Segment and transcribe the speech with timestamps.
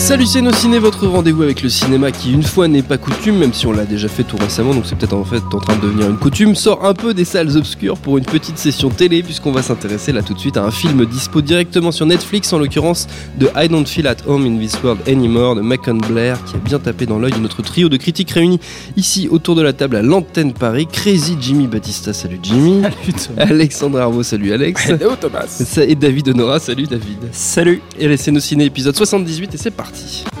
[0.00, 3.36] Salut c'est nos ciné, votre rendez-vous avec le cinéma qui une fois n'est pas coutume,
[3.36, 5.76] même si on l'a déjà fait tout récemment, donc c'est peut-être en fait en train
[5.76, 9.22] de devenir une coutume, sort un peu des salles obscures pour une petite session télé,
[9.22, 12.58] puisqu'on va s'intéresser là tout de suite à un film dispo directement sur Netflix, en
[12.58, 16.56] l'occurrence de I Don't Feel at Home in This World Anymore de Macon Blair, qui
[16.56, 18.58] a bien tapé dans l'œil de notre trio de critiques réunis
[18.96, 20.88] ici autour de la table à l'antenne Paris.
[20.90, 22.82] Crazy Jimmy Batista, salut Jimmy.
[22.82, 24.88] Salut Alexandre Arvo, salut Alex.
[24.88, 25.62] Hello Thomas.
[25.86, 27.18] Et David Honora, salut David.
[27.32, 27.82] Salut.
[27.98, 30.39] Et c'est nos ciné épisode 78 et c'est parti parti.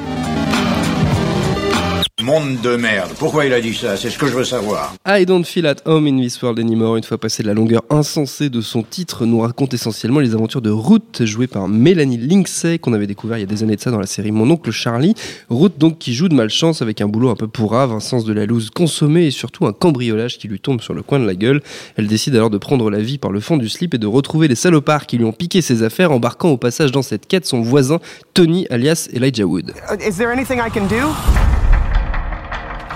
[2.22, 3.12] Monde de merde.
[3.18, 3.96] Pourquoi il a dit ça?
[3.96, 4.94] C'est ce que je veux savoir.
[5.06, 7.82] I Don't Feel at Home in This World Anymore, une fois passé de la longueur
[7.88, 12.78] insensée de son titre, nous raconte essentiellement les aventures de Ruth, jouée par Mélanie Lindsay,
[12.78, 14.70] qu'on avait découvert il y a des années de ça dans la série Mon oncle
[14.70, 15.14] Charlie.
[15.48, 18.32] Ruth, donc, qui joue de malchance avec un boulot un peu pourrave, un sens de
[18.32, 21.34] la loose consommé et surtout un cambriolage qui lui tombe sur le coin de la
[21.34, 21.62] gueule.
[21.96, 24.48] Elle décide alors de prendre la vie par le fond du slip et de retrouver
[24.48, 27.62] les salopards qui lui ont piqué ses affaires, embarquant au passage dans cette quête son
[27.62, 27.98] voisin
[28.34, 29.72] Tony alias Elijah Wood.
[29.90, 31.08] Uh, Is there anything I can do?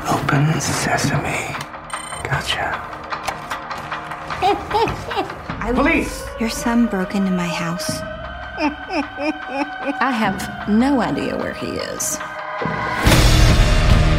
[0.09, 1.55] Open sesame.
[2.25, 2.81] Gotcha.
[5.75, 6.27] Police!
[6.39, 8.01] Your son broke into my house.
[8.59, 12.19] I have no idea where he is.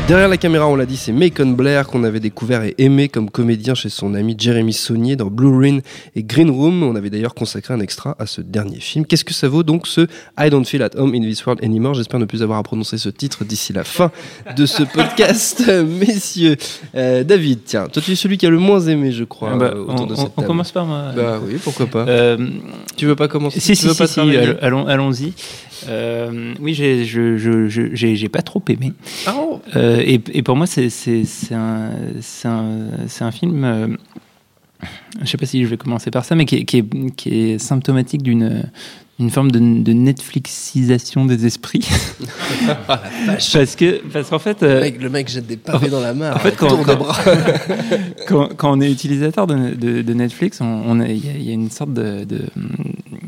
[0.08, 3.32] Derrière la caméra, on l'a dit, c'est Macon Blair qu'on avait découvert et aimé comme
[3.32, 5.80] comédien chez son ami Jeremy Saunier dans Blue Ruin
[6.16, 6.84] et Green Room.
[6.84, 9.08] On avait d'ailleurs consacré un extra à ce dernier film.
[9.08, 10.02] Qu'est-ce que ça vaut donc ce
[10.40, 11.96] I Don't Feel at Home in This World Anymore?
[11.96, 14.12] J'espère ne plus avoir à prononcer ce titre d'ici la fin
[14.56, 16.56] de ce podcast, messieurs.
[16.94, 19.58] Euh, David, tiens, toi tu es celui qui a le moins aimé, je crois, Ah
[19.58, 20.48] bah, euh, autour on, de on- cette on table.
[20.48, 21.14] commence par moi.
[21.16, 22.06] Bah oui, pourquoi pas.
[22.08, 22.38] Euh,
[22.96, 23.60] tu veux pas commencer?
[23.60, 25.34] si, Tu si, veux si, pas si, allons-y.
[25.88, 28.94] Euh, oui, j'ai, je, je, je- j'ai, j'ai pas trop aimé.
[29.26, 29.62] Ah, oh.
[29.76, 31.92] Euh, et, et pour moi, c'est, c'est, c'est, un,
[32.22, 32.68] c'est, un,
[33.08, 33.64] c'est un film.
[33.64, 33.88] euh,
[35.22, 37.30] je sais pas si je vais commencer par ça, mais qui est, qui est, qui
[37.52, 38.64] est symptomatique d'une,
[39.30, 41.88] forme de, de Netflixisation des esprits.
[42.88, 46.14] parce que, parce qu'en fait, Le euh, mec, le mec jette des pavés dans la
[46.14, 46.36] mare.
[46.36, 47.18] en fait, quand- bras.
[48.28, 51.54] quand, quand on est utilisateur de, de- de Netflix, on- on y, il y a
[51.54, 52.26] une sorte de,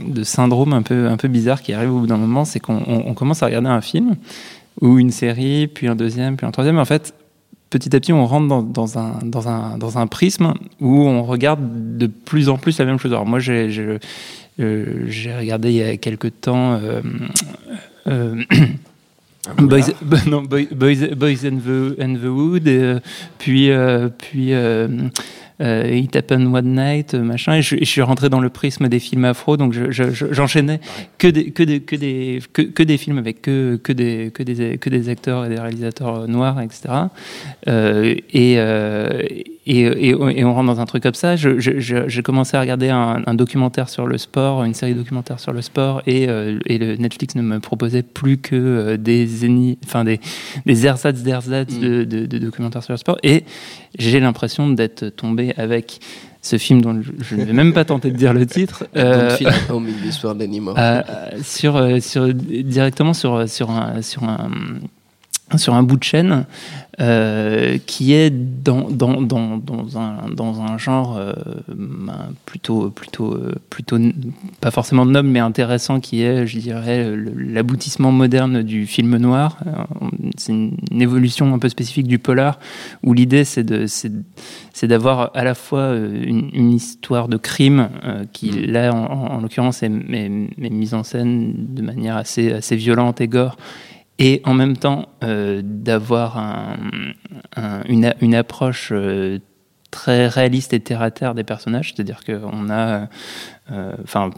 [0.05, 2.81] de, syndrome un peu, un peu bizarre qui arrive au bout d'un moment, c'est qu'on
[2.87, 4.15] on- on commence à regarder un film
[4.81, 6.77] ou une série, puis un deuxième, puis un troisième.
[6.77, 7.13] En fait,
[7.69, 11.23] petit à petit, on rentre dans, dans un, dans, un, dans un prisme où on
[11.23, 13.11] regarde de plus en plus la même chose.
[13.11, 13.97] Alors moi, j'ai j'ai-
[14.59, 15.07] euh,
[15.39, 16.73] regardé il y a quelques temps...
[16.73, 17.01] euh,
[18.07, 18.43] euh,
[19.59, 19.79] Boys,
[20.27, 20.65] non, Boys,
[21.15, 22.95] Boys and, the, and the Wood, et,
[23.37, 23.69] puis,
[24.17, 24.51] puis
[25.61, 28.99] euh, It Happened One Night, euh, machin, et je, suis rentré dans le prisme des
[28.99, 30.79] films afro, donc je- je- je- j'enchaînais
[31.17, 34.43] que des, que, des, que, des, que, que des films avec que, que, des, que,
[34.43, 36.93] des, que des acteurs et des réalisateurs euh, noirs, etc.
[37.67, 39.21] Euh, et, euh,
[39.67, 41.35] et, et, et on rentre dans un truc comme ça.
[41.35, 45.61] J'ai commencé à regarder un, un documentaire sur le sport, une série documentaire sur le
[45.61, 49.27] sport, et, euh, et le Netflix ne me proposait plus que euh, des,
[49.85, 50.19] enfin des,
[50.65, 53.17] des ersatz d'ersatz de, de, de documentaires sur le sport.
[53.23, 53.43] Et
[53.99, 55.99] j'ai l'impression d'être tombé avec
[56.41, 58.85] ce film dont je- ne vais même pas tenter de dire le titre.
[58.95, 59.31] Don't
[60.77, 61.01] euh, euh,
[61.43, 64.49] sur, sur, directement sur, sur, un, sur, un,
[65.55, 66.45] sur un bout de chaîne
[66.99, 71.31] euh, qui est dans, dans, dans, dans, un, dans un genre euh,
[71.69, 73.97] ben, plutôt, plutôt, euh, plutôt,
[74.59, 79.57] pas forcément noble, mais intéressant, qui est, je dirais, l'aboutissement moderne du film noir.
[80.37, 82.59] C'est une, une évolution un peu spécifique du polar,
[83.03, 87.89] où l'idée, c'est de, c'est d'avoir à la fois une, une histoire de crime
[88.33, 92.51] qui, là, en, en- en l'occurrence, est, est- est mise en scène de manière assez,
[92.51, 93.55] assez violente et gore,
[94.19, 96.37] et en même temps euh, d'avoir
[97.87, 99.39] une approche euh,
[99.91, 103.05] très réaliste et terre à terre des personnages, c'est-à-dire qu'on a euh,
[104.03, 104.29] enfin,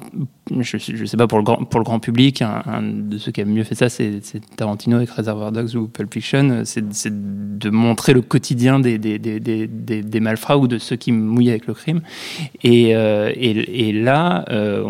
[0.59, 3.31] je, je sais pas pour le grand, pour le grand public, un, un de ceux
[3.31, 4.21] qui a mieux fait ça, c'est
[4.55, 6.63] Tarantino avec Reservoir Dogs ou Pulp Fiction.
[6.65, 6.83] C'est
[7.59, 11.11] de montrer le quotidien des, des, des, des, des- des malfrats ou de ceux qui
[11.11, 12.01] mouillent avec le crime.
[12.63, 14.83] Et, euh, et, et là, euh,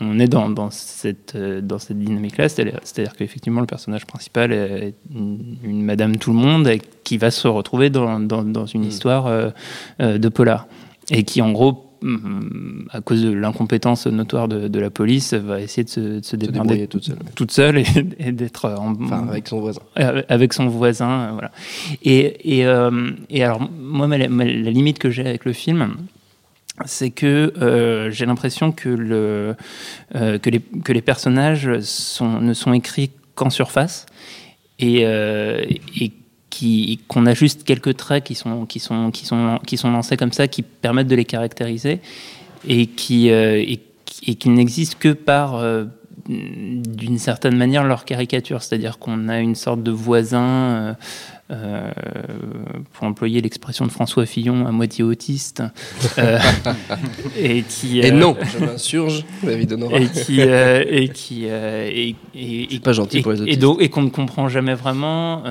[0.00, 4.94] on, est dans, dans cette, euh, dans cette dynamique-là, c'est-à-dire qu'effectivement, le personnage principal est
[5.14, 9.50] une, une Madame Tout-le-Monde et qui va se retrouver dans, dans, dans une histoire euh,
[10.00, 10.66] euh, de polar.
[11.10, 11.85] Et qui, en gros, mm,
[12.90, 16.36] à cause de l'incompétence notoire de, de la police, va essayer de se, de se
[16.36, 17.18] démerder débrouiller toute seule.
[17.34, 17.84] toute seule et,
[18.18, 18.66] et d'être
[19.00, 19.80] Enfin, avec son voisin.
[19.98, 21.50] euh, avec son voisin, euh, voilà.
[22.02, 25.96] Et, et, euh, et alors, moi, ma- ma- la limite que j'ai avec le film,
[26.84, 29.54] c'est que euh, j'ai l'impression que, le,
[30.14, 34.06] euh, que, les, que les personnages sont, ne sont écrits qu'en surface
[34.78, 35.64] et, euh,
[36.00, 36.12] et
[36.56, 40.16] qui- qu'on a juste quelques traits qui sont, qui, sont, qui, sont, qui sont lancés
[40.16, 42.00] comme ça, qui permettent de les caractériser
[42.68, 45.84] et qui, euh, et, qui- et qui n'existent que par, euh,
[46.28, 48.62] d'une certaine manière, leur caricature.
[48.62, 50.94] C'est-à-dire qu'on a une sorte de voisin, euh,
[51.52, 51.90] euh,
[52.92, 55.62] pour employer l'expression de François Fillon, à moitié autiste,
[56.18, 56.38] euh,
[57.38, 58.00] et qui...
[58.00, 60.00] Et non, je m'insurge, David Honora.
[60.00, 63.42] et qui euh, et qui euh, et, et- C'est pas gentil et- pour les et
[63.42, 63.60] autistes.
[63.60, 65.42] donc- et qu'on ne comprend jamais vraiment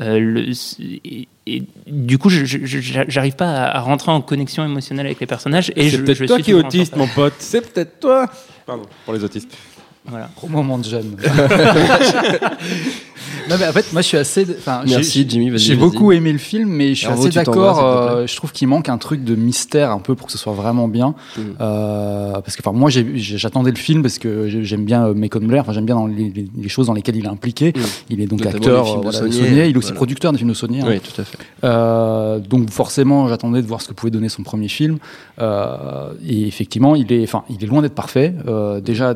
[0.00, 0.46] euh, le-
[0.80, 5.06] et, et du coup je- je- je- j'arrive pas à, à rentrer en connexion émotionnelle
[5.06, 7.34] avec les personnages et je, C'est peut-être toi suis qui es autiste, mon pote.
[7.38, 8.26] C'est peut-être toi.
[8.66, 9.50] Pardon, pour les autistes.
[10.06, 11.16] voilà Gros moment de jeune.
[13.50, 16.32] non mais en fait moi je suis assez enfin j'ai- Merci, Jimmy, j'ai beaucoup aimé
[16.32, 19.34] le film mais je suis assez d'accord euh, je trouve qu'il manque un truc de
[19.34, 21.40] mystère un peu pour que ce soit vraiment bien Mm.
[21.60, 25.40] Euh, parce que enfin moi j'attendais le film parce que j'ai- j'aime bien euh, Macon
[25.40, 27.80] Blair enfin j'aime bien dans les, les- les choses dans lesquelles il est impliqué Mm.
[28.10, 29.66] il est donc Notamment acteur de voilà, de Saunier, Saunier.
[29.66, 29.96] il est aussi voilà.
[29.96, 30.86] producteur des films de Saunier hein.
[30.88, 31.38] Oui, tout à fait.
[31.64, 34.98] Euh, donc forcément, j'attendais de voir ce que pouvait donner son premier film.
[36.26, 38.34] Et effectivement, il est, enfin, il est loin d'être parfait.
[38.82, 39.14] Déjà,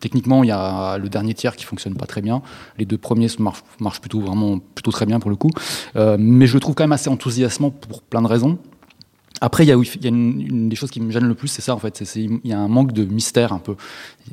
[0.00, 2.42] techniquement, il y a le dernier tiers qui fonctionne pas très bien.
[2.78, 3.41] Les deux premiers se
[3.80, 5.50] marchent plutôt vraiment plutôt très bien pour le coup.
[5.96, 8.58] Euh, mais je le trouve quand même assez enthousiasmant pour plein de raisons.
[9.44, 11.34] Après, il y a, il y a une, une des choses qui me gêne le
[11.34, 12.00] plus, c'est ça en fait.
[12.16, 13.74] Il y a un manque de mystère un peu.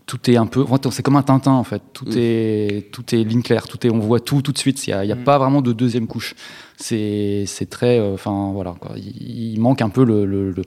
[0.05, 0.61] Tout est un peu.
[0.61, 1.81] en fait, C'est comme un Tintin en fait.
[1.93, 2.13] Tout Mm.
[2.17, 3.67] est tout est ligne claire.
[3.67, 3.89] Tout est.
[3.89, 4.85] On voit tout tout de suite.
[4.87, 5.23] Il y a, y a Mm.
[5.23, 6.35] pas vraiment de deuxième couche.
[6.77, 7.99] C'est très.
[7.99, 8.75] euh, Enfin voilà.
[8.79, 8.91] Quoi.
[8.97, 10.63] Il, il manque un peu le, le- le-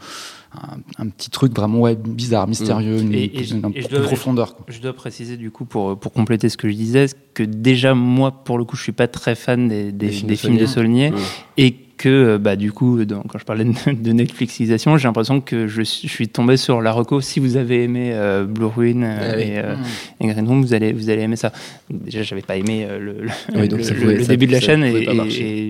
[0.55, 3.87] un, un petit truc vraiment ouais, bizarre, mystérieux, une, Et- et je- une- et je
[3.89, 4.55] une dois- profondeur.
[4.55, 4.67] quoi.
[4.69, 8.31] Je dois préciser du coup pour, pour compléter ce que je disais que déjà moi
[8.45, 10.57] pour le coup je suis pas très fan des, des, Des films des de films
[10.59, 11.17] de Saulnier Mmh.
[11.57, 15.41] et que euh, bah, du coup dans- quand je parlais de, de Netflixisation j'ai l'impression
[15.41, 18.65] que je, suis- je suis tombé sur la reco si vous avez aimé euh, Blue
[18.67, 19.43] Ruin euh, Ah oui.
[19.43, 19.75] et, euh,
[20.21, 21.53] et Green Room vous allez, vous allez aimer ça.
[21.91, 24.29] Déjà j'avais pas aimé euh, le, le- Oui, donc le- ça le- pouvait- le ça-
[24.29, 25.05] début de la ça chaîne et,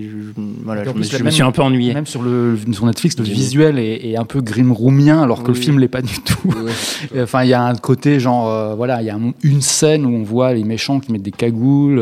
[0.03, 1.93] je, voilà, je, me, je suis un peu ennuyé.
[1.93, 5.49] Même sur, le, sur Netflix, le visuel est, est un peu grim roomien, alors que
[5.49, 6.53] le film l'est pas du tout.
[7.17, 10.05] Enfin, il y a un côté genre, euh, voilà, il y a un- une scène
[10.05, 11.99] où on voit les méchants qui mettent des cagoules.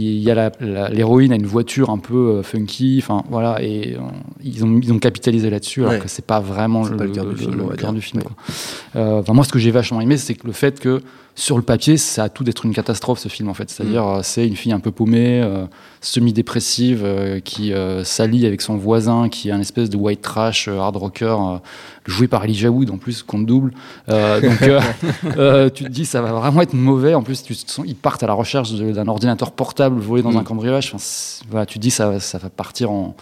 [0.00, 3.00] Il y a la- la- l'héroïne a une voiture un peu euh, funky.
[3.02, 3.96] Enfin, voilà, et
[4.44, 5.98] ils ont ils ont capitalisé là-dessus, alors Ouais.
[5.98, 7.92] que c'est pas vraiment C'est le, pas le cœur du film, le cœur dire.
[7.94, 8.22] du film.
[8.22, 8.28] Ouais.
[8.94, 9.00] quoi.
[9.02, 11.02] Euh, moi, ce que j'ai vachement aimé, c'est que le fait que
[11.34, 13.70] sur le papier, ça a tout d'être une catastrophe ce film en fait.
[13.70, 14.16] C'est-à-dire, Mm.
[14.18, 15.66] euh, c'est une fille un peu paumée, euh,
[16.00, 17.72] semi-dépressive, euh, qui
[18.04, 21.36] s'allie avec son voisin, qui est un espèce de white trash hard rocker,
[22.06, 23.72] joué par Elijah Wood en plus, compte double.
[24.08, 27.14] Donc, tu te dis, ça va vraiment être mauvais.
[27.14, 30.22] En plus, tu te sens- ils partent à la recherche de- d'un ordinateur portable volé
[30.22, 30.36] dans Mm.
[30.38, 30.88] un cambriolage.
[30.88, 33.14] Enfin, c'est- voilà, tu te dis, ça, va- ça va partir en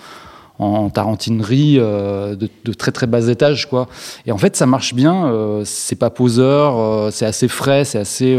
[0.58, 3.88] en tarantinerie euh, de, de très très bas étage quoi
[4.24, 7.98] et en fait ça marche bien euh, c'est pas poseur euh, c'est assez frais c'est
[7.98, 8.34] assez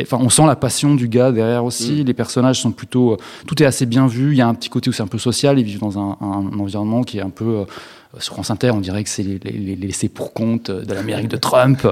[0.00, 3.16] enfin on sent la passion du gars derrière aussi les personnages sont plutôt
[3.46, 5.18] tout est assez bien vu il y a un petit côté où c'est un peu
[5.18, 7.64] social ils vivent dans un, un environnement qui est un peu
[8.18, 11.36] sur France Inter, on dirait que c'est les, les, laissés pour compte de l'Amérique de
[11.36, 11.86] Trump.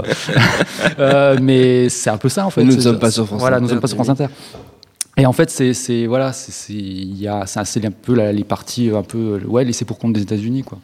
[1.40, 2.64] Mais c'est un peu ça, en fait.
[2.64, 4.26] Nous ne sommes pas sur France Voilà, nous ne Inter, sommes pas sur France Inter.
[5.16, 9.84] Et en fait, c'est, voilà, c'est, un- peu la- les parties un peu, ouais, laissées
[9.84, 10.78] pour compte des États-Unis, quoi.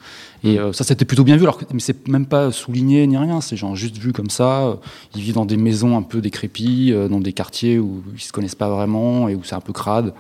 [0.44, 3.16] Et euh, ça, c'était plutôt bien vu, alors que, mais c'est même pas souligné ni
[3.16, 4.60] rien, c'est genre juste vu comme ça.
[4.62, 4.75] Euh,
[5.16, 8.30] Ils vivent dans des maisons un peu décrépies, euh, dans des quartiers où ils se
[8.32, 10.14] connaissent pas vraiment et où c'est un peu crade.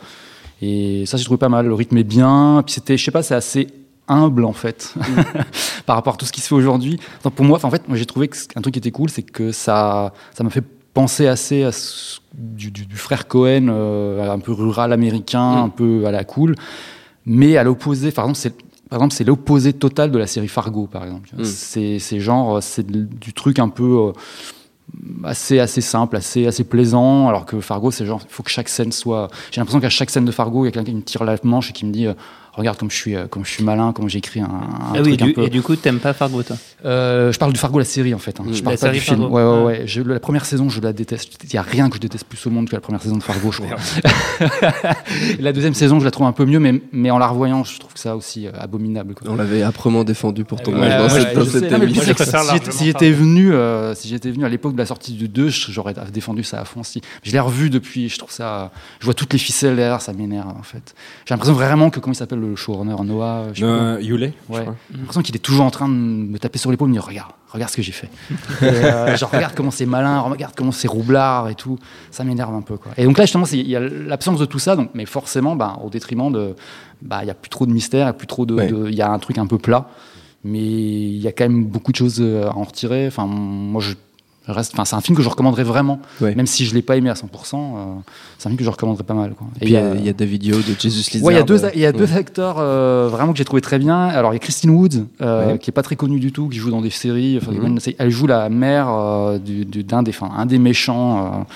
[0.60, 1.66] Et ça, j'ai trouvé pas mal.
[1.66, 2.62] Le rythme est bien.
[2.66, 3.68] Puis c'était, je sais pas, c'est assez
[4.08, 4.92] humble en fait
[5.86, 6.98] par rapport à tout ce qui se fait aujourd'hui.
[7.36, 10.12] Pour moi, en fait, moi j'ai trouvé qu'un truc qui était cool, c'est que ça,
[10.36, 10.64] ça m'a fait
[10.94, 15.64] penser assez à ce- du, du- du frère Cohen, euh, un peu rural américain, Mm.
[15.64, 16.54] un peu à la cool,
[17.26, 18.10] mais à l'opposé.
[18.12, 18.54] Par exemple, c'est
[18.88, 21.28] par exemple, c'est l'opposé total de la série Fargo, par exemple.
[21.38, 21.44] Mm.
[21.44, 24.12] C'est genre, euh, c'est du truc un peu euh,
[25.22, 28.68] assez assez simple, assez assez plaisant, alors que Fargo, c'est genre, il faut que chaque
[28.68, 29.28] scène soit.
[29.52, 31.36] J'ai l'impression qu'à chaque scène de Fargo, il y a quelqu'un qui me tire la
[31.44, 32.06] manche et qui me dit.
[32.52, 35.06] Regarde comme je suis, euh, comme je suis malin, comme j'écris un, un Ah truc
[35.06, 35.42] oui, un du- peu.
[35.42, 36.56] et du coup, t'aimes pas Fargo, toi?
[36.84, 38.40] Euh, je parle de Fargo la série en fait.
[38.40, 38.44] hein.
[38.46, 38.54] Mm.
[38.54, 39.18] Je parle La pas série du film.
[39.20, 39.34] Fargo.
[39.36, 39.64] Ouais, ouais, Ah.
[39.64, 39.82] ouais.
[39.86, 41.38] Je- la première saison, je la déteste.
[41.44, 43.22] Il y a rien que je déteste plus au monde que la première saison de
[43.22, 43.76] Fargo, je crois.
[45.40, 47.78] La deuxième saison, je la trouve un peu mieux, mais, mais en la revoyant, je
[47.78, 49.14] trouve que ça aussi euh, abominable.
[49.14, 49.30] quoi.
[49.30, 52.02] On l'avait âprement défendu pour ton Ouais, match dans ouais, cette, émission.
[52.70, 55.70] si j'étais- venu, euh, si j'étais venu à l'époque de la sortie du 2, je-
[55.72, 56.82] j'aurais défendu ça à fond.
[56.82, 57.00] Si.
[57.22, 60.48] Je l'ai revu depuis, je trouve ça, je vois toutes les ficelles derrière, ça m'énerve
[60.48, 60.94] en fait.
[61.26, 64.30] J'ai l'impression vraiment que comment il s'appelle le showrunner Noah, je sais Euh, je Ouais.
[64.90, 67.30] J'ai l'impression qu'il est toujours en train de me taper sur l'épaule, me dire regarde,
[67.52, 68.08] regarde ce que j'ai fait.
[68.62, 71.78] Et, euh, genre regarde comment c'est malin, regarde comment c'est roublard et tout.
[72.10, 72.92] Ça m'énerve un peu quoi.
[72.96, 75.78] Et donc là justement, il y a l'absence de tout ça, donc mais forcément, bah,
[75.84, 76.54] au détriment de,
[77.02, 78.70] bah, il y a plus trop de mystère, il y a plus trop de, Ouais.
[78.88, 79.88] il y a un truc un peu plat,
[80.44, 83.06] mais il y a quand même beaucoup de choses euh, à en retirer.
[83.06, 83.92] Enfin, moi je
[84.52, 86.34] reste, enfin, c'est un film que je recommanderais vraiment, Ouais.
[86.34, 87.76] même si je l'ai pas aimé à 100%.
[87.76, 87.84] euh,
[88.38, 89.34] c'est un film que je recommanderais pas mal.
[89.34, 89.46] Quoi.
[89.56, 91.26] Et puis il y, a- il y a David Yo de Jesus Lizard.
[91.26, 93.44] Ouais, il y a deux, il y a euh, deux acteurs euh, vraiment que j'ai
[93.44, 93.98] trouvé très bien.
[94.08, 95.58] Alors, il y a Christine Wood, euh, Ouais.
[95.58, 97.38] qui est pas très connue du tout, qui joue dans des séries.
[97.46, 97.78] Mhm.
[97.98, 101.46] Elle joue la mère euh, du- du- d'un des, un des méchants.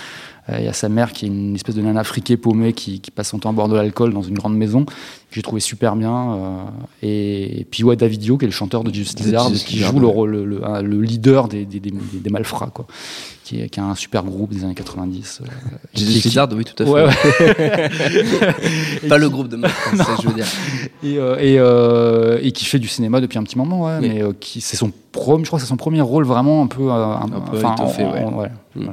[0.49, 2.73] Euh, euh, Il y a sa mère qui est une espèce de nana friquée paumée
[2.73, 4.93] qui, qui passe son temps à boire de l'alcool dans une grande maison, que
[5.33, 6.35] j'ai trouvé super bien.
[6.35, 6.65] euh,
[7.03, 9.99] et, et puis ouais, David Yo, qui est le chanteur de De Lizard, qui joue
[9.99, 10.27] le, ouais.
[10.29, 12.87] le, le- le leader des, des, des, des- des malfrats, quoi,
[13.43, 15.41] qui, est, qui a un super groupe des années 90.
[15.43, 15.47] euh,
[15.95, 16.93] qui- Lizard, oui, tout à fait.
[16.93, 17.91] Ouais, ouais.
[19.09, 19.59] Pas le groupe de
[19.91, 20.47] c'est ça je veux dire.
[21.03, 21.19] et,
[21.59, 24.09] euh, et, et qui fait du cinéma depuis un petit moment, ouais, Oui.
[24.11, 26.67] mais euh, qui c'est son premier, je crois que c'est son premier rôle vraiment un
[26.67, 28.25] peu, euh, un, Un peu étoffé, en- ouais.
[28.25, 28.51] en- ouais.
[28.77, 28.87] Mm.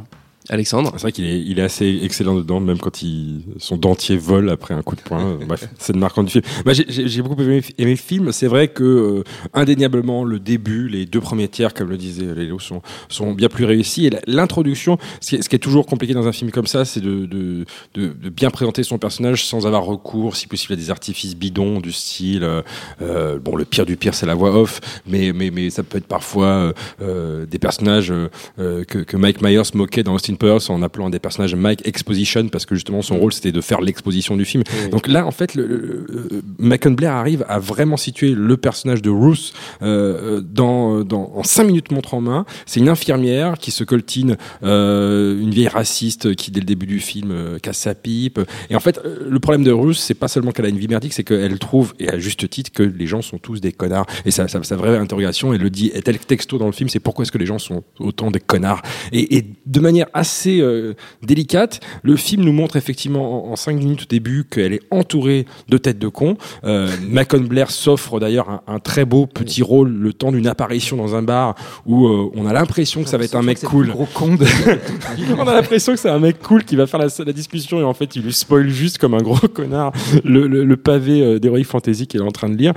[0.52, 4.18] Alexandre C'est vrai qu'il est, il est assez excellent dedans, même quand il, son dentier
[4.18, 5.40] vole après un coup de poing.
[5.48, 6.44] Bref, c'est marquant du film.
[6.66, 8.32] Moi, j'ai- beaucoup aimé, aimé le film.
[8.32, 12.60] C'est vrai que euh, indéniablement, le début, les deux premiers tiers, comme le disait Lélo,
[12.60, 14.08] sont, sont bien plus réussis.
[14.08, 16.84] Et l'introduction, ce, qui est- ce qui est toujours compliqué dans un film comme ça,
[16.86, 20.76] c'est de, de, de, de bien présenter son personnage sans avoir recours, si possible, à
[20.76, 22.44] des artifices bidons du style.
[22.44, 22.62] euh,
[23.02, 25.98] euh, bon, le pire du pire, c'est la voix off, mais, mais, mais ça peut
[25.98, 30.82] être parfois euh, euh, des personnages euh, que, que Mike Myers moquait dans Austin En
[30.82, 34.46] appelant des personnages Mike Exposition parce que justement son rôle c'était de faire l'exposition du
[34.46, 34.64] film.
[34.92, 39.10] Donc là en fait, le, le- Macon Blair arrive à vraiment situer le personnage de
[39.10, 42.46] Ruth euh, dans, dans en cinq minutes montre en main.
[42.66, 47.00] C'est une infirmière qui se coltine euh, une vieille raciste qui dès le début du
[47.00, 48.40] film euh, casse sa pipe.
[48.70, 51.14] Et en fait, le problème de Ruth, c'est pas seulement qu'elle a une vie merdique,
[51.14, 54.08] c'est qu'elle trouve et à juste titre que les gens sont tous des connards.
[54.26, 57.00] Et ça, ça, sa vraie interrogation, elle le dit, est-elle texto dans le film, c'est
[57.00, 58.82] pourquoi est-ce que les gens sont autant des connards?
[59.12, 63.76] Et, et de manière assez euh, délicate, le film nous montre effectivement en, en cinq
[63.78, 66.38] minutes au début qu'elle est entourée de têtes de cons.
[66.64, 70.96] Euh, Macon Blair s'offre d'ailleurs un, un très beau petit rôle le temps d'une apparition
[70.96, 71.56] dans un bar
[71.88, 73.90] où euh, on a l'impression que ça va être un mec cool.
[73.90, 74.46] Gros con de...
[75.38, 77.84] On a l'impression que c'est un mec cool qui va faire la, la discussion et
[77.84, 79.92] en fait il lui spoil juste comme un gros connard
[80.24, 82.74] le, le, le pavé euh, d'Heroic Fantasy qu'il est en train de lire.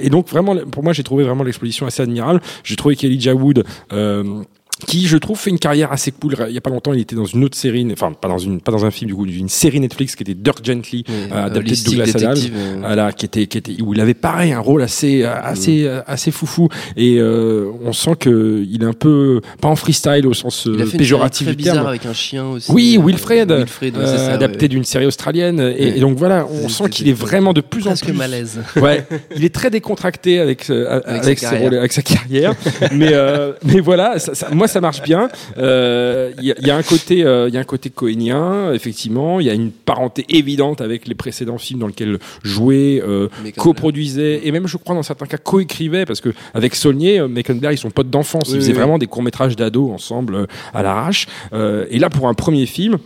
[0.00, 2.40] Et donc vraiment, pour moi j'ai trouvé vraiment l'exposition assez admirable.
[2.64, 3.64] J'ai trouvé qu'Elijah Wood...
[3.92, 4.42] Euh,
[4.86, 6.36] qui je trouve fait une carrière assez cool.
[6.48, 8.60] Il y a pas longtemps, il était dans une autre série, enfin pas dans une
[8.60, 11.50] pas dans un film du coup, une série Netflix qui était Dirk Gently, euh, adapté
[11.52, 12.76] de Holistic Douglas Adams, euh.
[12.80, 16.00] voilà, qui était qui était où il avait pareil un rôle assez euh, assez euh,
[16.06, 20.34] assez foufou et euh, on sent que il est un peu pas en freestyle au
[20.34, 21.78] sens euh, Il a fait une péjoratif série du très terme.
[21.78, 22.70] bizarre avec un chien aussi.
[22.70, 24.68] Oui, euh, Wilfred, Wilfred, ouais, euh, ça, adapté ouais.
[24.68, 25.74] d'une série australienne.
[25.76, 28.12] Et, donc voilà, on sent qu'il est vraiment de plus en plus.
[28.12, 28.60] malaise.
[28.76, 29.04] Ouais,
[29.34, 31.62] il est très décontracté avec euh, avec, sa ses carrière.
[31.70, 32.54] rôles- avec sa carrière.
[32.92, 35.28] mais euh, mais voilà, ça, ça- moi ça marche bien.
[35.58, 37.90] Euh, Il y, a, il y a un côté euh, il y a un côté
[37.90, 39.40] cohénien, effectivement.
[39.40, 44.46] Il y a une parenté évidente avec les précédents films dans lesquels jouait, euh, coproduisait
[44.46, 47.78] et même je crois dans certains cas coécrivait parce que avec Saulnier, euh, Meckenberg ils
[47.78, 48.48] sont potes d'enfance.
[48.48, 51.26] Ils Oui, faisaient oui, vraiment des courts métrages d'ados ensemble euh, à l'arrache.
[51.52, 52.98] Euh, et là pour un premier film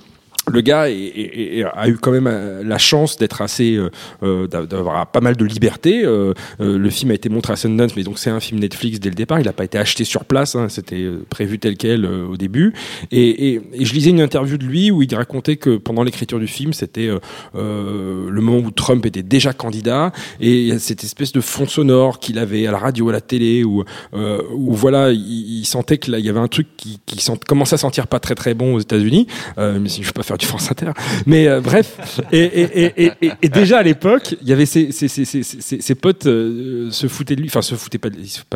[0.51, 3.91] le gars est- est- est- a eu quand même euh, la chance d'être assez, euh,
[4.25, 6.05] euh, d'a- d'avoir pas mal de liberté.
[6.05, 8.99] Euh, euh, le film a été montré à Sundance, mais donc c'est un film Netflix
[8.99, 9.39] dès le départ.
[9.39, 12.73] Il n'a pas été acheté sur place, hein, c'était prévu tel quel euh, au début.
[13.13, 16.41] Et, et- et je lisais une interview de lui où il racontait que pendant l'écriture
[16.41, 17.09] du film, c'était
[17.55, 21.67] le moment où Trump était déjà candidat et il y a cette espèce de fond
[21.67, 25.99] sonore qu'il avait à la radio, à la télé, où, où voilà, il, il sentait
[25.99, 28.55] que là, il y avait un truc qui, qui commençait à sentir pas très très
[28.55, 29.27] bon aux États-Unis.
[29.57, 30.93] Mais si je veux pas du France Inter,
[31.27, 32.21] mais euh, bref.
[32.33, 37.63] Et, déjà à l'époque, il y avait ses, potes euh, se foutaient de lui, enfin
[37.63, 38.09] se foutaient pas,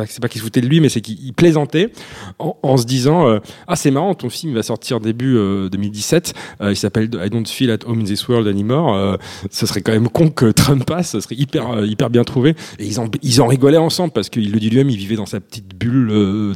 [0.05, 1.91] c'est pas, qu'ils se foutaient de lui, mais c'est qu'ils plaisantaient
[2.39, 6.71] en, se disant euh, ah c'est marrent, ton film va sortir début euh, 2017, euh,
[6.71, 9.17] il s'appelle I Don't Feel at Home in This World Anymore.
[9.51, 12.55] Ce serait quand même con que Trump passe, ce serait hyper hyper bien trouvé.
[12.79, 15.25] Et ils en ils en rigolaient ensemble parce qu'il le dit lui-même, il vivait dans
[15.25, 16.07] sa petite bulle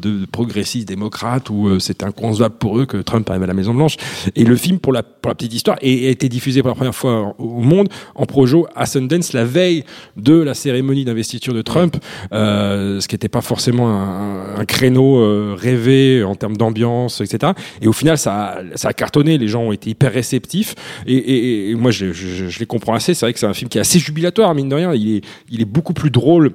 [0.02, 3.98] de progressistes démocrates où c'était inconcevable pour eux que Trump arrive à la Maison Blanche.
[4.36, 6.76] Et le film pour la pour la petite histoire, et a été diffusé pour la
[6.76, 9.84] première fois au monde en projo à Sundance la veille
[10.18, 11.96] de la cérémonie d'investiture de Trump,
[12.34, 17.54] euh, ce qui n'était pas forcément un, un créneau euh, rêvé en termes d'ambiance, etc.
[17.82, 19.38] Et au final, ça a, ça a cartonné.
[19.38, 20.76] Les gens ont été hyper réceptifs.
[21.06, 23.14] Et, et- et moi, je, je- je les comprends assez.
[23.14, 24.94] C'est vrai que c'est un film qui est assez jubilatoire, mine de rien.
[24.94, 26.52] Il est, il est beaucoup plus drôle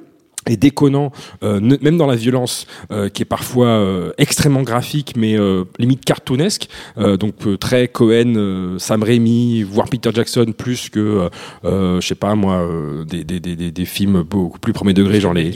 [0.48, 1.12] et déconnant,
[1.42, 5.64] euh, ne- même dans la violence, euh, qui est parfois euh, extrêmement graphique, mais euh,
[5.78, 6.68] limite cartoonesque.
[6.98, 11.28] Euh, donc euh, très Cohen, euh, Sam Raimi, voire Peter Jackson, plus que,
[11.64, 15.20] je sais pas moi, euh, des, des, des, des- des films beaucoup plus premier degré,
[15.20, 15.50] genre les.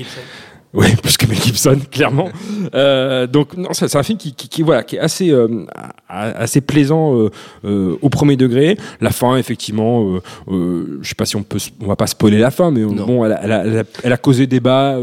[0.73, 2.29] Oui, plus que Mel Gibson, clairement.
[2.75, 5.67] Euh, donc non, c'est un film qui, qui, qui, voilà, qui est assez euh,
[6.09, 7.31] assez plaisant euh,
[7.65, 8.77] euh, au premier degré.
[9.01, 12.39] La fin, effectivement, euh, euh, je sais pas si on peut, on va pas spoiler
[12.39, 14.97] la fin, mais bon, elle a, elle, a, elle a- elle a causé débat,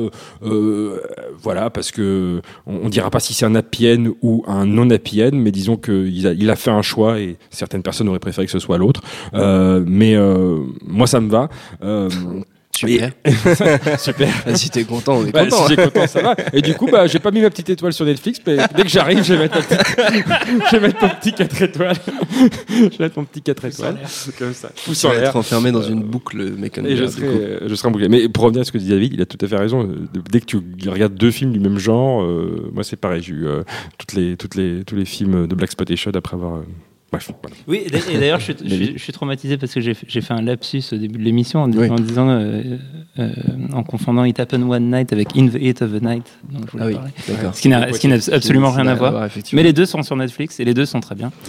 [1.43, 4.89] voilà, parce que on, on dira pas si c'est un happy end ou un non
[4.89, 8.19] happy end, mais disons qu'il a, il a fait un choix et certaines personnes auraient
[8.19, 9.01] préféré que ce soit l'autre.
[9.33, 11.49] Euh, mais euh, moi, ça me va.
[12.83, 13.11] Euh, Super.
[13.99, 14.29] super.
[14.45, 15.67] Ah, si t'es content, on est Bah, content.
[15.67, 16.35] si j'ai content, ça va.
[16.53, 18.89] Et du coup, bah, j'ai pas mis ma petite étoile sur Netflix, mais dès que
[18.89, 21.95] j'arrive, je vais mettre, je vais mettre mon petit 4 étoiles.
[22.69, 23.97] je vais mettre mon petit 4 étoiles.
[24.37, 24.69] Comme ça.
[25.13, 25.23] L'air.
[25.29, 26.91] être enfermé dans une boucle mécanique.
[26.91, 28.09] Et je serai, euh, je serai embouclé.
[28.09, 29.83] Mais pour revenir à ce que dit David, il a tout à fait raison.
[29.83, 33.21] Euh, Dès que tu regardes deux films du même genre, euh, moi c'est pareil.
[33.23, 33.63] J'ai eu euh,
[33.97, 36.61] toutes les, toutes les, tous les films de Black Spotation après avoir.
[37.09, 37.55] Bref, voilà.
[37.67, 38.55] Oui, et d'a- et d'ailleurs, je, suis-
[38.93, 41.67] je je suis traumatisé parce que j'ai fait- un lapsus au début de l'émission en,
[41.69, 41.89] dis- Oui.
[41.89, 42.77] en disant, euh,
[43.17, 43.29] euh,
[43.71, 46.25] en confondant It Happened One Night avec In the Heat of the Night.
[46.51, 47.11] dont je voulais Ah oui, parler.
[47.29, 47.55] d'accord.
[47.55, 47.69] Ce qui
[48.09, 49.29] n'a absolument rien à voir.
[49.53, 51.31] Mais les deux sont sur Netflix et les deux sont très bien.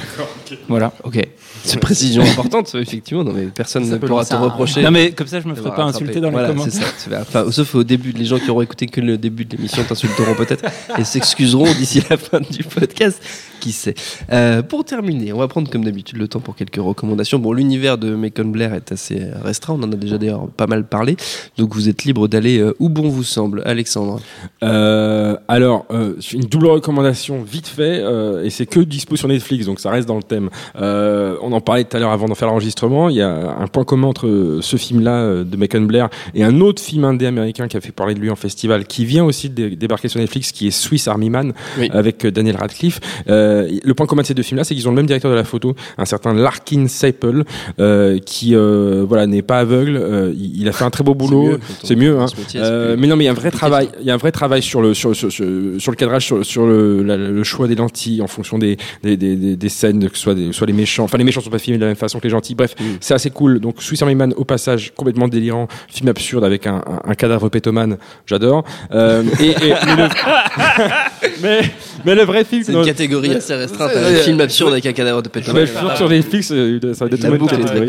[0.69, 0.93] Voilà.
[1.05, 1.19] Ok.
[1.65, 3.25] C'est précision importante, effectivement.
[3.25, 4.83] Non, mais personne Ça ne pourra te reprocher.
[4.83, 6.73] Non, mais comme ça, je me ferai pas insulter dans les Voilà, commentaires.
[6.97, 7.21] c'est ça.
[7.21, 10.35] Enfin, sauf au début, les gens qui auront écouté que le début de l'émission t'insulteront
[10.35, 10.65] peut-être
[10.99, 13.21] et s'excuseront d'ici la fin du podcast.
[13.61, 13.95] Qui sait
[14.33, 17.39] Euh, Pour terminer, on va prendre comme d'habitude le temps pour quelques recommandations.
[17.39, 19.75] Bon, l'univers de Macon Blair est assez restreint.
[19.79, 21.17] On en a déjà d'ailleurs pas mal parlé.
[21.57, 23.63] Donc vous êtes libre d'aller euh, où bon vous semble.
[23.65, 24.21] Alexandre?
[24.63, 29.67] Euh, alors, euh, une double recommandation vite fait, euh, et c'est que dispo sur Netflix,
[29.67, 30.51] donc ça reste dans le thème.
[30.81, 33.09] Euh, on en parlait tout à l'heure avant d'en faire l'enregistrement.
[33.09, 36.61] Il y a un point commun entre ce film-là euh, de Macon Blair et un
[36.61, 39.49] autre film indé américain qui a fait parler de lui en festival, qui vient aussi
[39.49, 41.89] de dé- débarquer sur Netflix, qui est Swiss Army Man Oui.
[41.93, 43.01] avec Daniel Radcliffe.
[43.27, 45.45] Le point commun de ces deux films-là, c'est qu'ils ont le même directeur de la
[45.45, 47.45] photo, un certain Larkin Seipel,
[47.81, 49.97] euh, qui euh, voilà n'est pas aveugle.
[49.97, 51.59] Euh, il, il a fait un très beau boulot.
[51.83, 52.27] C'est mieux, hein.
[52.27, 53.89] Ce métier, c'est plus- mais non, mais il y a un vrai travail.
[54.01, 55.47] Il y a un vrai travail sur le sur sur, sur,
[55.79, 59.17] sur le cadrage, sur, sur le, la- le choix des lentilles en fonction des des,
[59.17, 61.05] des, des, des scènes, que ce soit des, soit les méchants.
[61.05, 62.55] Enfin, les méchants sont pas filmés de la même façon que les gentils.
[62.55, 62.85] Bref, Mm.
[63.01, 63.61] c'est assez cool.
[63.61, 67.49] Donc, Swiss Army Man au passage complètement délirant, film absurde avec un, un, un cadavre
[67.49, 67.97] pétomane.
[68.27, 68.65] J'adore.
[68.93, 69.55] Euh, et, et-
[69.87, 70.09] mais, le,
[71.43, 71.61] mais
[72.05, 72.63] mais le vrai film.
[72.65, 73.93] C'est une catégorie assez restreinte.
[73.97, 74.17] Un ouais.
[74.23, 77.89] film absurde avec un cadavre de sur Netflix, euh, ça va être La une catégorie.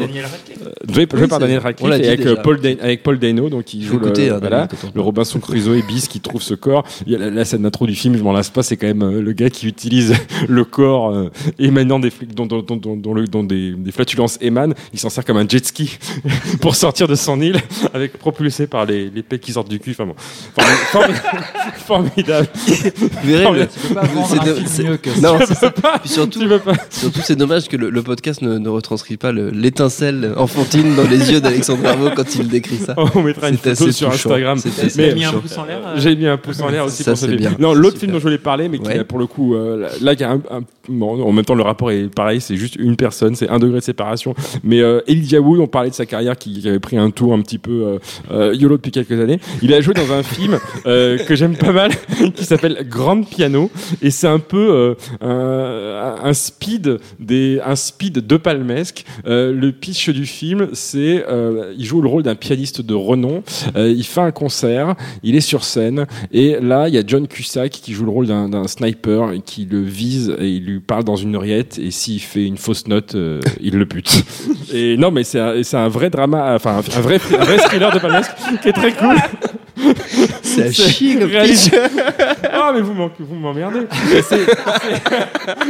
[0.90, 3.84] Joué, Oui, par Daniel Radcliffe et avec, euh, Paul Da- avec Paul Dano, donc il
[3.84, 6.84] joue le, hein, voilà, le Robinson Crusoe et Bis qui trouve ce corps.
[7.06, 8.88] Il y a la, la scène d'intro du film, je m'en lasse pas, c'est quand
[8.88, 10.14] même euh, le gars qui utilise
[10.48, 13.92] le corps euh, émanant des, flics- dont, dont, dont, dont, dont le- dont des, des
[13.92, 14.74] flatulences émanent.
[14.94, 15.98] Il s'en sert comme un jet ski
[16.62, 17.58] pour sortir de son île,
[17.94, 19.92] avec propulsé par les, les pecs qui sortent du cul.
[19.92, 20.16] Enfin bon,
[21.86, 22.48] formidable.
[22.98, 25.22] Vous verrez, le- Tu peux pas vendre c'est un de- film c'est- mieux que ça.
[25.22, 26.02] Non, Tu veux pas
[26.90, 31.08] surtout c'est dommage que le, le podcast ne, ne retranscrit pas le- l'étincelle enfantine dans
[31.08, 32.96] les yeux d'Alexandre Bravo quand il décrit ça.
[33.16, 34.10] On mettra une photo sur touchant.
[34.32, 34.58] Instagram.
[34.58, 35.42] C'est assez Mais- mis un touchant.
[35.42, 35.80] pouce en l'air.
[35.86, 37.52] euh, J'ai mis un pouce en l'air aussi Ça, pour bien.
[37.60, 38.98] Non, l'autre film dont je voulais parler, mais qui Ouais.
[38.98, 41.46] a pour le coup, euh, là, là, il y a un, un- bon, en même
[41.46, 44.34] temps le rapport est pareil, c'est juste une personne, c'est un degré de séparation.
[44.64, 47.34] Mais euh, Elijah Wood, on parlait de sa carrière qui, qui avait pris un tour
[47.36, 48.00] un petit peu euh,
[48.32, 49.40] euh, yolo depuis quelques années.
[49.62, 51.92] Il a joué dans un film euh, que j'aime pas mal,
[52.36, 53.70] qui s'appelle Grand Piano,
[54.02, 59.06] et c'est un peu euh, un, un speed des, un speed de palmesque.
[59.28, 63.44] Euh, le pitch du film, c'est euh, il joue le rôle d'un pianiste de renom.
[63.76, 67.28] Euh, il fait un concert, il est sur scène, et là il y a John
[67.28, 71.04] Cusack qui joue le rôle d'un sniper et qui le vise et il lui parle
[71.04, 74.24] dans une oreillette et s'il fait une fausse note, euh, il le bute.
[74.74, 78.00] Et non mais c'est un, un vrai drama, enfin un, vrai un vrai thriller de
[78.00, 79.16] palmesque qui est très cool.
[80.44, 80.72] C'est
[81.20, 81.80] comme réalisé- pitch.
[82.70, 82.94] Ah mais vous
[83.36, 83.80] m'emmerdez.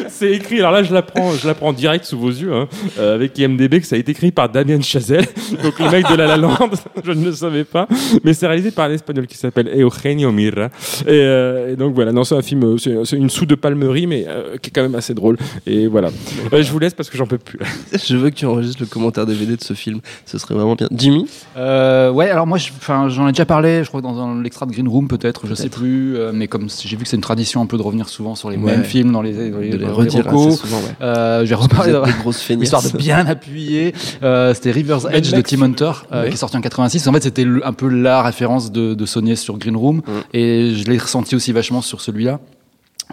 [0.09, 0.59] C'est- écrit.
[0.59, 2.67] Alors là, je l'apprends, je l'apprends direct sous vos yeux, hein,
[2.99, 5.25] euh, avec IMDb que ça a été écrit par Damien Chazelle,
[5.63, 6.57] donc le mec de La La Land.
[7.05, 7.87] Je ne le savais pas,
[8.25, 10.65] mais c'est réalisé par un espagnol qui s'appelle Eugenio Mirra.
[11.05, 14.25] Et, euh, et donc voilà, non, c'est un film, c'est une soude de palmerie, mais
[14.27, 15.37] euh, qui est quand même assez drôle.
[15.65, 16.09] Et voilà.
[16.51, 17.59] Euh, je vous laisse parce que j'en peux plus.
[18.09, 19.99] Je veux que tu enregistres le commentaire DVD de ce film.
[20.25, 20.87] Ce serait vraiment bien.
[20.91, 24.87] Jimmy Euh, ouais, alors moi, j'en ai déjà parlé, je crois, dans l'extra de Green
[24.87, 27.61] Room, peut-être, je sais plus, euh, mais comme si j'ai vu que c'est une tradition
[27.61, 28.71] un peu de revenir souvent sur les Ouais.
[28.71, 30.47] mêmes films dans les, dans les, De les dans redire recos.
[30.47, 30.95] assez souvent, ouais.
[31.01, 31.93] Euh, je vais reparler
[32.33, 32.63] feignasses.
[32.63, 33.93] histoire de bien appuyer.
[34.23, 35.41] Euh, c'était River's Edge de.
[35.41, 36.29] Tim Hunter, euh, Ouais.
[36.29, 37.07] qui est sorti en 86.
[37.07, 40.11] En fait, c'était un peu la référence de, de Sony sur Green Room, Mm.
[40.33, 42.39] et je l'ai ressenti aussi vachement sur celui-là.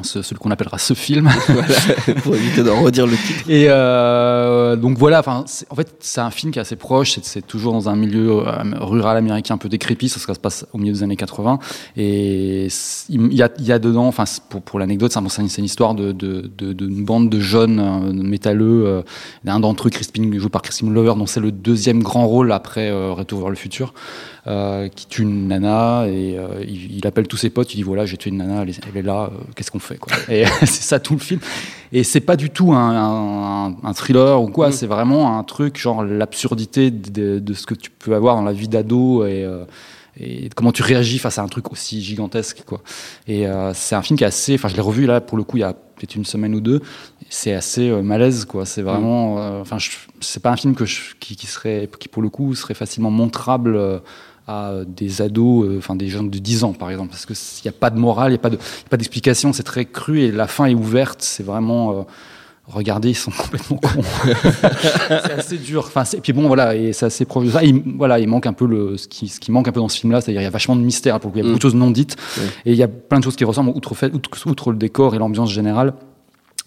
[0.02, 1.30] Ce, celui qu'on appellera ce film.
[1.48, 1.68] Voilà,
[2.22, 3.48] pour éviter de redire le titre.
[3.48, 7.12] Et euh, donc voilà, en fait, c'est un film qui est assez proche.
[7.14, 10.10] C'est, c'est toujours dans un milieu euh, rural américain un peu décrépit.
[10.10, 11.58] Ça, se passe au milieu des années 80.
[11.96, 12.68] Et
[13.08, 15.48] il y a, il y a dedans, enfin, pour, pour l'anecdote, c'est, un- c'est une,
[15.48, 18.84] c'est une histoire de, de, de- d'une bande de jeunes euh, métalleux.
[18.86, 19.02] Euh,
[19.46, 22.90] un d'entre eux, Crispin, joué par Crispin Glover, dont c'est le deuxième grand rôle après
[22.90, 23.94] euh, Retour vers le futur,
[24.46, 27.74] euh, qui tue une nana et euh, il, il appelle tous ses potes.
[27.74, 29.24] Il dit voilà, j'ai tué une nana, elle est, elle est là.
[29.32, 31.40] euh, qu'est-ce qu'on fait quoi Et c'est ça tout le film.
[31.92, 35.76] Et c'est pas du tout un, un- un thriller ou quoi, c'est vraiment un truc
[35.78, 39.44] genre l'absurdité de, de ce que tu peux avoir dans la vie d'ado et,
[40.18, 42.80] et comment tu réagis face à un truc aussi gigantesque quoi.
[43.26, 45.44] Et euh, c'est un film qui est assez, enfin je l'ai revu là pour le
[45.44, 46.80] coup il y a peut-être une semaine ou deux,
[47.30, 48.64] c'est assez euh, malaise quoi.
[48.66, 49.78] C'est vraiment, euh, enfin
[50.20, 53.10] c'est pas un film que je- qui, qui serait, qui pour le coup serait facilement
[53.10, 53.76] montrable.
[54.48, 57.76] À des ados, euh, enfin des jeunes de 10 ans par exemple, parce qu'il n'y
[57.76, 58.58] a pas de morale, il n'y a pas de-
[58.96, 61.90] d'explication, c'est très cru et la fin est ouverte, c'est vraiment...
[61.92, 62.02] euh,
[62.68, 64.02] regardez, ils sont complètement cons.
[65.24, 65.84] c'est assez dur.
[65.86, 67.62] Enfin, c'est- et puis bon, voilà, et c'est assez proche de ça.
[67.62, 69.88] Il, voilà, il manque un peu le, ce qui, ce qui manque un peu dans
[69.88, 71.44] ce film-là, c'est-à-dire il y a vachement de mystère, pour le coup, il y a
[71.44, 71.48] Mm.
[71.52, 72.44] beaucoup de choses non dites, Ouais.
[72.66, 75.14] et il y a plein de choses qui ressemblent, outre, fait, outre, outre le décor
[75.14, 75.94] et l'ambiance générale.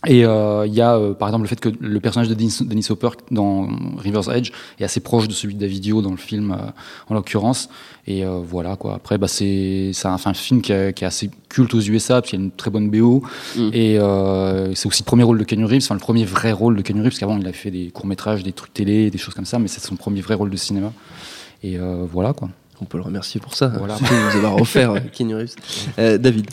[0.08, 2.88] Et euh, il y a euh, par exemple le fait que le personnage de Dennis,
[2.90, 6.72] Hopper dans River's Edge est assez proche de celui de Davidio dans le film euh,
[7.10, 7.70] en l'occurrence.
[8.08, 8.96] Et euh, voilà quoi.
[8.96, 12.42] Après bah, c'est un, un film qui, est- assez culte aux USA parce qu'il y
[12.42, 13.24] a une très bonne BO.
[13.58, 13.70] Mm.
[13.74, 16.78] Et euh, c'est aussi le premier rôle de Keanu Reeves, enfin le premier vrai rôle
[16.78, 19.18] de Keanu Reeves parce qu'avant il a fait des courts métrages, des trucs télé, des
[19.18, 20.94] choses comme ça, mais c'est son premier vrai rôle de cinéma.
[21.62, 22.48] Et euh, voilà quoi.
[22.82, 23.68] On peut le remercier pour ça.
[23.78, 23.98] Voilà.
[23.98, 25.56] Surtout de nous avoir offert Keanu Reeves.
[26.00, 26.50] Euh, David.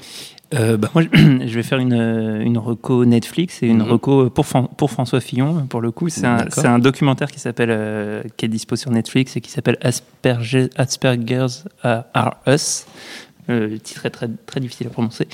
[0.54, 3.90] Euh, bah, moi, je vais faire une, euh, une reco Netflix et une Mhm.
[3.90, 6.08] reco pour, Fran- pour François Fillon, pour le coup.
[6.08, 10.70] C'est un, documentaire qui s'appelle, euh, qui est dispo sur Netflix et qui s'appelle Asperger,
[10.76, 12.86] Asperger's Are Us.
[13.48, 15.26] Euh, le titre est très, très difficile à prononcer.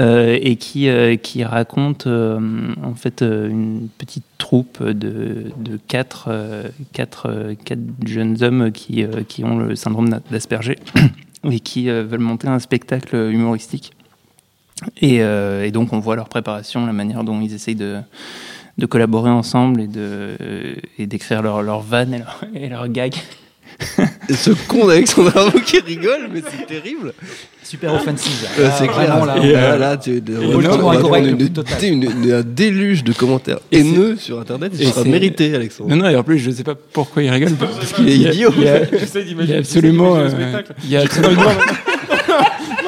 [0.00, 0.88] Et qui,
[1.22, 6.30] qui raconte en fait une petite troupe de, de quatre,
[6.92, 10.78] quatre, quatre jeunes hommes qui, qui ont le syndrome d'Asperger
[11.50, 13.92] et qui veulent monter un spectacle humoristique.
[15.00, 17.96] Et, euh, et donc on voit leur préparation, la manière dont ils essayent de,
[18.78, 20.36] de collaborer ensemble et de
[20.98, 22.40] et d'écrire leurs leur vannes et leurs
[24.28, 27.12] et ce con d'Alexandre Arnaud qui rigole, mais c'est terrible.
[27.62, 28.48] Super offensive.
[28.58, 29.08] Euh, c'est clair.
[29.18, 30.20] vraiment, là, Et, on- euh, là, tu,
[32.32, 34.72] un déluge de commentaires Et haineux sur Internet.
[34.80, 35.90] et sera c'est- mérité, Alexandre.
[35.90, 37.52] Non, non, et en plus, je sais pas pourquoi il rigole.
[37.52, 38.50] Parce qu'il est idiot.
[38.56, 40.16] Il y a, J'essaie il y d'imaginer a absolument.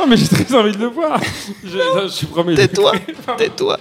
[0.01, 1.21] non, mais j'ai très envie de le voir.
[1.65, 2.55] Je, non, je suis promis.
[2.55, 2.93] Tais-toi,
[3.37, 3.79] tais-toi.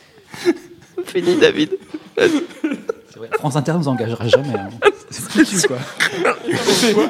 [1.06, 1.70] Fini, David.
[3.16, 4.58] Vrai, France Inter nous engagera jamais.
[4.58, 4.68] hein.
[5.10, 5.78] C'est foutu, quoi.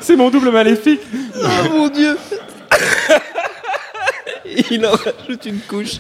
[0.00, 1.00] C'est mon double maléfique.
[1.36, 2.16] Oh mon dieu.
[4.70, 5.96] Il en rajoute une couche.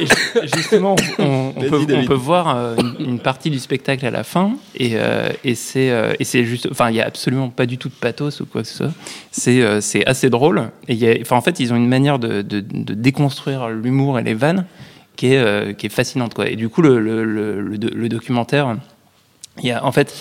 [0.00, 0.06] Et
[0.54, 2.06] justement, on, peut, on David.
[2.08, 5.90] peut voir euh, une, une partie du spectacle à la fin, et, euh, et c'est
[5.90, 8.62] euh, c'est juste, enfin, il y a absolument pas du tout de pathos ou quoi
[8.62, 8.92] que ce soit.
[9.30, 10.70] C'est euh, assez drôle.
[10.88, 13.68] Et il y a- enfin, en fait, ils ont une manière de, de, de déconstruire
[13.68, 14.66] l'humour et les vannes
[15.16, 16.48] qui est qui est fascinante, quoi.
[16.48, 18.76] Et du coup, le le, le, le do- le documentaire.
[19.62, 20.12] Il y a, en fait,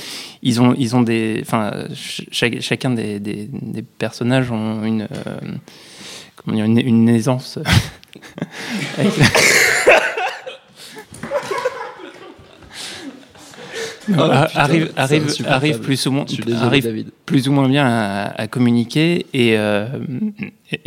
[0.44, 5.08] ils ont, ils ont des, enfin, ch- chaque- chacun des, des, des personnages ont une,
[5.12, 5.40] euh,
[6.46, 7.58] comment dire, une, une aisance.
[8.98, 9.26] avec la-
[14.10, 15.56] Non, a- putain, arrive, c'est arrive, insupportable.
[15.56, 17.10] arrive plus ou moins, Je suis désolé, arrive David.
[17.26, 19.88] plus ou moins bien à, à communiquer et, euh,
[20.72, 20.82] et-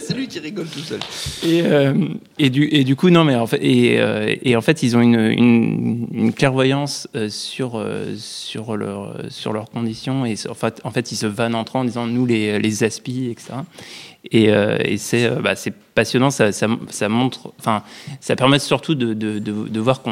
[0.00, 1.00] C'est lui qui rigole tout seul.
[1.46, 1.94] Et, euh,
[2.38, 4.96] et, du, et du coup, non, mais en fait, et, euh, et en fait ils
[4.96, 10.24] ont une, une, une clairvoyance euh, sur, euh, sur, leur, sur leurs conditions.
[10.24, 13.28] Et en fait, en fait, ils se vannent entre en disant nous, les, les aspis,
[13.30, 13.54] etc.
[14.30, 15.54] Et, euh, et c'est euh, bah,
[15.94, 17.82] passionnant, ça, ça, ça montre, enfin,
[18.20, 20.02] ça permet surtout de, de, de, de voir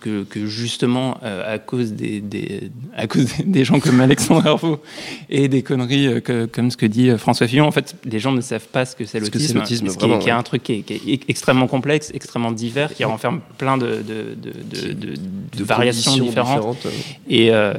[0.00, 4.80] que, que justement, euh, à cause des, des, à cause des gens comme Alexandre Herveau
[5.28, 8.40] et des conneries que- comme ce que dit François Fillon, en fait, les gens ne
[8.40, 10.82] savent pas ce que c'est Ce l'autisme, l'autisme, ce qui est- un truc qui est,
[10.82, 14.02] qui est extrêmement complexe, extrêmement divers, qui renferme plein de,
[15.58, 16.76] variations différentes.
[16.76, 16.86] différentes,
[17.28, 17.72] Et, euh,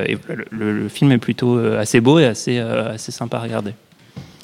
[0.51, 3.71] le, le film est plutôt assez beau et assez, euh, assez sympa à regarder.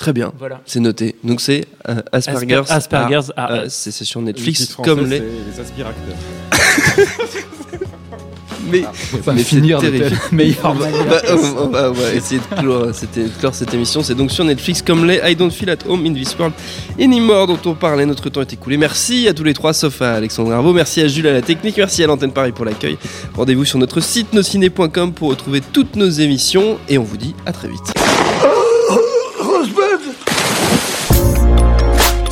[0.01, 0.33] Très bien.
[0.39, 0.61] Voilà.
[0.65, 1.15] C'est noté.
[1.23, 2.67] Donc c'est euh, Asperger's.
[2.71, 5.17] Asper- Asperger's euh, c'est sur Netflix comme les.
[5.19, 6.15] c'est les aspiracteurs.
[8.71, 8.83] mais
[9.13, 11.21] On va mais finir telle meilleure on va, on va-
[11.61, 14.01] on va- on va essayer de clore, c'était- de clore cette émission.
[14.01, 16.55] C'est donc sur Netflix comme les I Don't Feel at Home in This World
[16.99, 18.07] Anymore dont on parlait.
[18.07, 18.77] Notre temps est écoulé.
[18.77, 20.73] Merci à tous les trois, sauf à Alexandre Arvo.
[20.73, 21.77] Merci à Jules à la technique.
[21.77, 22.97] Merci à l'antenne Paris pour l'accueil.
[23.35, 26.79] Rendez-vous sur notre site nosciné.com pour retrouver toutes nos émissions.
[26.89, 27.93] Et on vous dit à très vite.